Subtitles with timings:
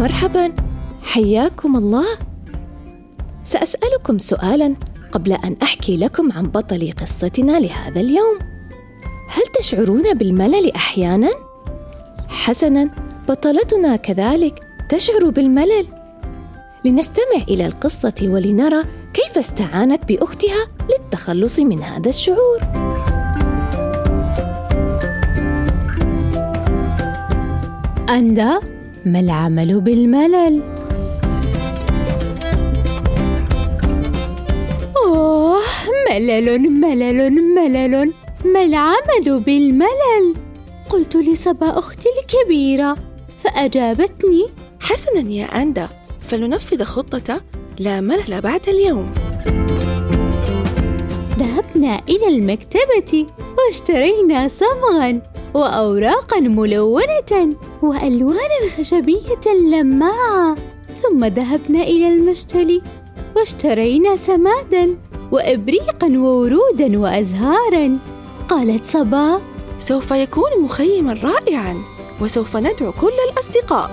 [0.00, 0.52] مرحبا
[1.02, 2.06] حياكم الله.
[3.44, 4.74] سأسألكم سؤالا
[5.12, 8.38] قبل أن أحكي لكم عن بطل قصتنا لهذا اليوم.
[9.28, 11.30] هل تشعرون بالملل أحيانا؟
[12.28, 12.90] حسنا
[13.28, 15.86] بطلتنا كذلك تشعر بالملل.
[16.84, 22.60] لنستمع إلى القصة ولنرى كيف استعانت بأختها للتخلص من هذا الشعور.
[28.10, 28.69] أندا
[29.06, 30.62] ما العمل بالملل؟
[34.96, 35.60] أوه
[36.10, 38.12] ملل ملل ملل
[38.44, 40.34] ما العمل بالملل؟
[40.90, 42.96] قلت لصبا أختي الكبيرة
[43.44, 44.46] فأجابتني
[44.80, 45.88] حسنا يا أندا
[46.20, 47.40] فلننفذ خطة
[47.78, 49.12] لا ملل بعد اليوم
[51.38, 53.26] ذهبنا إلى المكتبة
[53.58, 55.22] واشترينا صمغا
[55.54, 60.54] وأوراقا ملونة وألوانا خشبية لماعة
[61.02, 62.82] ثم ذهبنا إلى المشتل
[63.36, 64.96] واشترينا سمادا
[65.32, 67.98] وإبريقا وورودا وأزهارا.
[68.48, 69.40] قالت صبا
[69.78, 71.76] سوف يكون مخيما رائعا
[72.20, 73.90] وسوف ندعو كل الأصدقاء.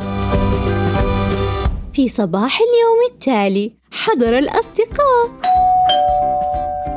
[1.94, 5.32] في صباح اليوم التالي حضر الأصدقاء.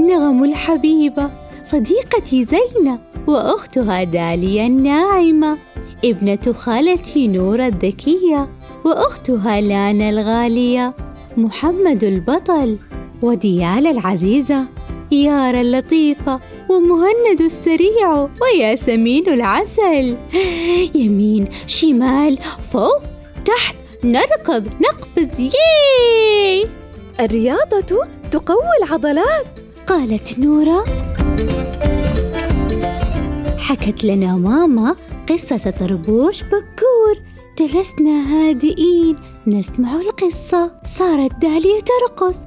[0.01, 1.31] نغم الحبيبة
[1.71, 5.59] صديقتي زينة وأختها داليا الناعمة
[6.05, 8.49] ابنة خالتي نورة الذكية
[8.85, 10.95] وأختها لانا الغالية
[11.37, 12.77] محمد البطل
[13.23, 14.65] وديال العزيزة
[15.13, 20.17] يارا اللطيفة ومهند السريع وياسمين العسل.
[21.03, 22.39] يمين شمال
[22.73, 23.03] فوق
[23.45, 26.67] تحت نركض نقفز ياي
[27.21, 29.47] الرياضة تقوي العضلات.
[29.87, 31.10] قالت نورة.
[33.59, 34.97] حكت لنا ماما
[35.29, 37.17] قصة طربوش بكور.
[37.59, 39.17] جلسنا هادئين
[39.47, 40.73] نسمع القصة.
[40.85, 42.39] صارت دالية ترقص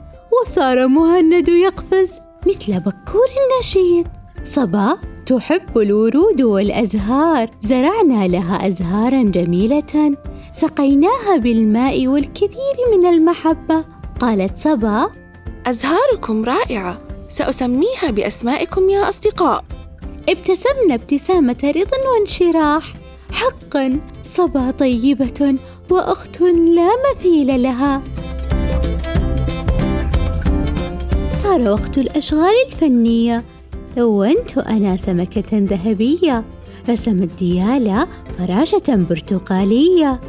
[0.41, 2.11] وصار مهند يقفز
[2.47, 4.05] مثل بكور النشيط.
[4.45, 7.49] صبا تحب الورود والأزهار.
[7.61, 10.15] زرعنا لها أزهارا جميلة.
[10.53, 13.83] سقيناها بالماء والكثير من المحبة.
[14.19, 15.09] قالت صبا
[15.67, 17.12] أزهاركم رائعة.
[17.33, 19.65] سأسميها بأسمائكم يا أصدقاء.
[20.29, 22.93] ابتسمنا ابتسامة رضا وانشراح.
[23.31, 25.55] حقا صبا طيبة
[25.89, 28.01] وأخت لا مثيل لها.
[31.43, 33.43] صار وقت الأشغال الفنية.
[33.97, 36.43] لونت أنا سمكة ذهبية.
[36.89, 38.07] رسمت ديالا
[38.37, 40.19] فراشة برتقالية.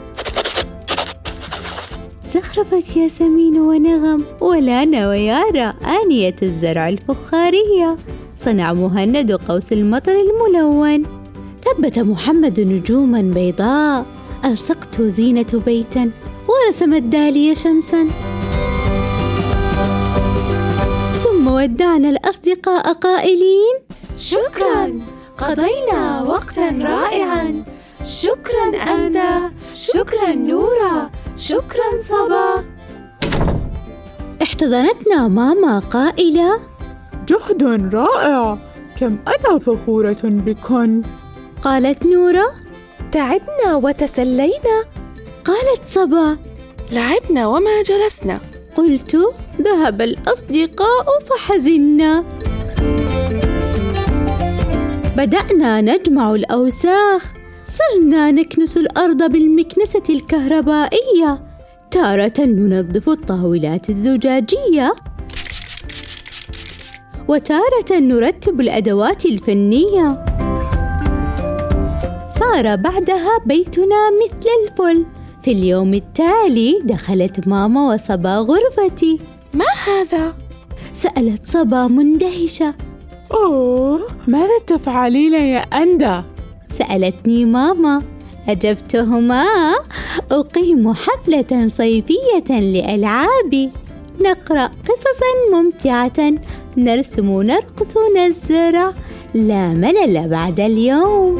[2.34, 7.96] زخرفت ياسمين ونغم ولانا ويارا آنية الزرع الفخارية.
[8.36, 11.02] صنع مهند قوس المطر الملون.
[11.64, 14.06] ثبت محمد نجوما بيضاء.
[14.44, 16.10] ألصقت زينة بيتا
[16.48, 18.08] ورسمت دالية شمسا.
[21.24, 23.76] ثم ودعنا الأصدقاء قائلين
[24.18, 25.00] شكرا.
[25.38, 27.64] قضينا وقتا رائعا.
[28.04, 32.64] شكرا أندا شكرا نورا شكرا صبا.
[34.42, 36.60] احتضنتنا ماما قائلة
[37.28, 38.58] جهد رائع.
[39.00, 41.02] كم أنا فخورة بكن.
[41.62, 42.52] قالت نورة
[43.12, 44.84] تعبنا وتسلينا.
[45.44, 46.36] قالت صبا
[46.92, 48.40] لعبنا وما جلسنا.
[48.76, 49.16] قلت
[49.62, 52.24] ذهب الأصدقاء فحزنا.
[55.16, 57.43] بدأنا نجمع الأوساخ.
[57.78, 61.42] صرنا نكنس الأرض بالمكنسة الكهربائية.
[61.90, 64.94] تارة ننظف الطاولات الزجاجية.
[67.28, 70.24] وتارة نرتب الأدوات الفنية.
[72.40, 75.06] صار بعدها بيتنا مثل الفل.
[75.42, 79.18] في اليوم التالي دخلت ماما وصبا غرفتي.
[79.54, 80.34] ما هذا؟
[80.92, 82.74] سألت صبا مندهشة.
[83.32, 86.24] أوه ماذا تفعلين يا أندا؟
[86.78, 88.02] سألتني ماما.
[88.48, 89.44] أجبتهما
[90.30, 93.70] أقيم حفلة صيفية لألعابي.
[94.20, 96.34] نقرأ قصصا ممتعة.
[96.76, 98.92] نرسم نرقص نزرع.
[99.34, 101.38] لا ملل بعد اليوم.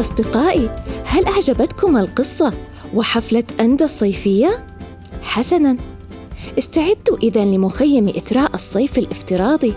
[0.00, 0.70] أصدقائي
[1.04, 2.52] هل أعجبتكم القصة
[2.94, 4.64] وحفلة أندا الصيفية؟
[5.22, 5.76] حسناً.
[6.58, 9.74] استعدوا إذا لمخيم إثراء الصيف الافتراضي.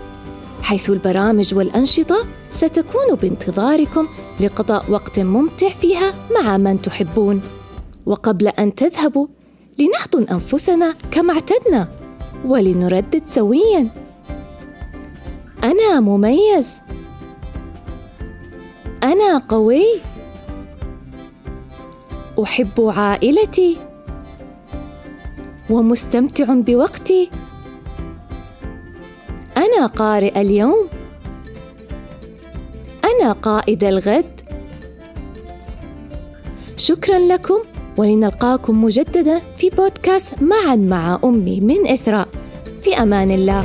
[0.62, 4.08] حيث البرامج والأنشطة ستكون بانتظاركم
[4.40, 7.40] لقضاء وقت ممتع فيها مع من تحبون.
[8.06, 9.26] وقبل أن تذهبوا
[9.78, 11.88] لنحضن أنفسنا كما اعتدنا
[12.44, 13.88] ولنردد سويا.
[15.64, 16.80] أنا مميز.
[19.02, 19.84] أنا قوي.
[22.42, 23.76] أحب عائلتي.
[25.70, 27.30] ومستمتع بوقتي.
[29.78, 30.88] أنا قارئ اليوم؟
[33.04, 34.40] أنا قائد الغد.
[36.76, 37.58] شكرا لكم
[37.96, 42.28] ولنلقاكم مجددا في بودكاست معا مع أمي من إثراء.
[42.82, 43.62] في أمان الله.